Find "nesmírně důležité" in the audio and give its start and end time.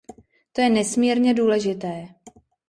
0.69-2.07